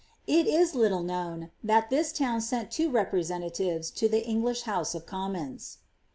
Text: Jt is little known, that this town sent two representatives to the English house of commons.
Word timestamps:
Jt 0.27 0.47
is 0.47 0.73
little 0.73 1.03
known, 1.03 1.51
that 1.63 1.91
this 1.91 2.11
town 2.11 2.41
sent 2.41 2.71
two 2.71 2.89
representatives 2.89 3.91
to 3.91 4.09
the 4.09 4.25
English 4.25 4.63
house 4.63 4.95
of 4.95 5.05
commons. 5.05 5.77